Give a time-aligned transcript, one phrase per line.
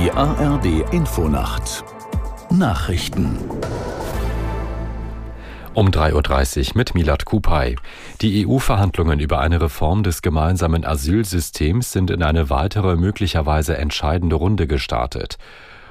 [0.00, 1.84] Die ARD Infonacht
[2.48, 3.36] Nachrichten
[5.74, 7.76] um 3.30 Uhr mit Milat Kupay.
[8.22, 14.66] Die EU-Verhandlungen über eine Reform des gemeinsamen Asylsystems sind in eine weitere, möglicherweise entscheidende Runde
[14.66, 15.36] gestartet.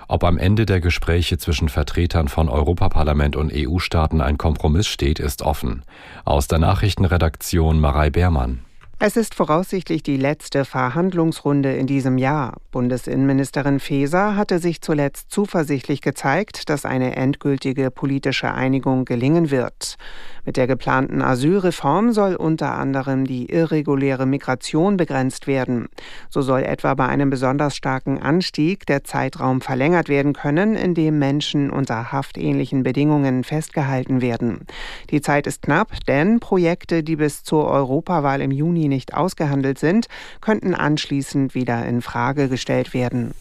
[0.08, 5.44] Ob am Ende der Gespräche zwischen Vertretern von Europaparlament und EU-Staaten ein Kompromiss steht, ist
[5.44, 5.84] offen.
[6.26, 8.66] Aus der Nachrichtenredaktion Marei Beermann.
[9.02, 12.58] Es ist voraussichtlich die letzte Verhandlungsrunde in diesem Jahr.
[12.72, 19.96] Bundesinnenministerin Faeser hatte sich zuletzt zuversichtlich gezeigt, dass eine endgültige politische Einigung gelingen wird.
[20.44, 25.88] Mit der geplanten Asylreform soll unter anderem die irreguläre Migration begrenzt werden.
[26.30, 31.20] So soll etwa bei einem besonders starken Anstieg der Zeitraum verlängert werden können, in dem
[31.20, 34.66] Menschen unter haftähnlichen Bedingungen festgehalten werden.
[35.10, 40.08] Die Zeit ist knapp, denn Projekte, die bis zur Europawahl im Juni nicht ausgehandelt sind,
[40.42, 43.34] könnten anschließend wieder in Frage gestellt werden.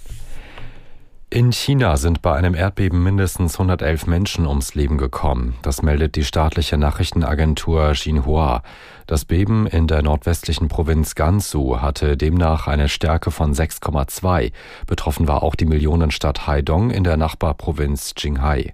[1.30, 5.56] In China sind bei einem Erdbeben mindestens 111 Menschen ums Leben gekommen.
[5.60, 8.62] Das meldet die staatliche Nachrichtenagentur Xinhua.
[9.06, 14.52] Das Beben in der nordwestlichen Provinz Gansu hatte demnach eine Stärke von 6,2.
[14.86, 18.72] Betroffen war auch die Millionenstadt Haidong in der Nachbarprovinz Qinghai.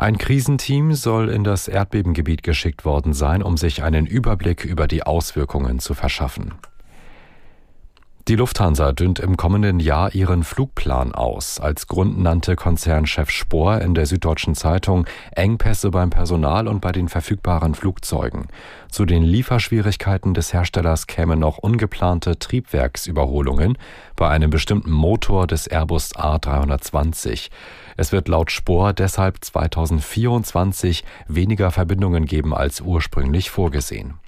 [0.00, 5.02] Ein Krisenteam soll in das Erdbebengebiet geschickt worden sein, um sich einen Überblick über die
[5.02, 6.54] Auswirkungen zu verschaffen.
[8.28, 11.58] Die Lufthansa dünnt im kommenden Jahr ihren Flugplan aus.
[11.58, 17.08] Als Grund nannte Konzernchef Spohr in der Süddeutschen Zeitung Engpässe beim Personal und bei den
[17.08, 18.48] verfügbaren Flugzeugen.
[18.90, 23.78] Zu den Lieferschwierigkeiten des Herstellers kämen noch ungeplante Triebwerksüberholungen
[24.16, 27.48] bei einem bestimmten Motor des Airbus A320.
[27.96, 34.20] Es wird laut Spohr deshalb 2024 weniger Verbindungen geben als ursprünglich vorgesehen.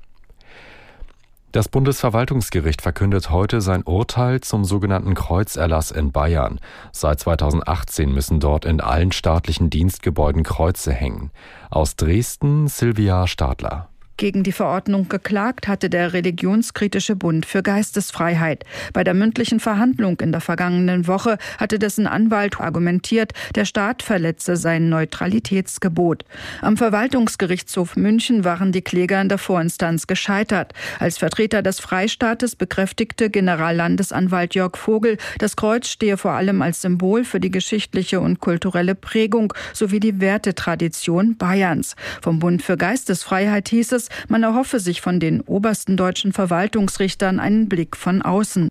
[1.52, 6.60] Das Bundesverwaltungsgericht verkündet heute sein Urteil zum sogenannten Kreuzerlass in Bayern.
[6.92, 11.30] Seit 2018 müssen dort in allen staatlichen Dienstgebäuden Kreuze hängen.
[11.68, 13.91] Aus Dresden Silvia Stadler.
[14.22, 18.64] Gegen die Verordnung geklagt hatte der Religionskritische Bund für Geistesfreiheit.
[18.92, 24.54] Bei der mündlichen Verhandlung in der vergangenen Woche hatte dessen Anwalt argumentiert, der Staat verletze
[24.54, 26.24] sein Neutralitätsgebot.
[26.60, 30.72] Am Verwaltungsgerichtshof München waren die Kläger in der Vorinstanz gescheitert.
[31.00, 37.24] Als Vertreter des Freistaates bekräftigte Generallandesanwalt Jörg Vogel, das Kreuz stehe vor allem als Symbol
[37.24, 41.96] für die geschichtliche und kulturelle Prägung sowie die Wertetradition Bayerns.
[42.20, 47.68] Vom Bund für Geistesfreiheit hieß es, man erhoffe sich von den obersten deutschen Verwaltungsrichtern einen
[47.68, 48.68] Blick von außen.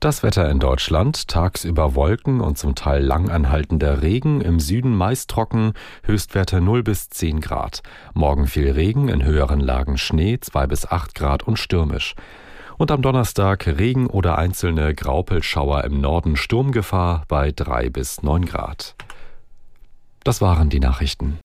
[0.00, 5.72] Das Wetter in Deutschland, tagsüber Wolken und zum Teil langanhaltender Regen, im Süden meist trocken,
[6.04, 7.82] Höchstwerte 0 bis 10 Grad.
[8.14, 12.14] Morgen viel Regen, in höheren Lagen Schnee, 2 bis 8 Grad und stürmisch.
[12.76, 18.94] Und am Donnerstag Regen oder einzelne Graupelschauer im Norden Sturmgefahr bei 3 bis 9 Grad.
[20.22, 21.40] Das waren die Nachrichten.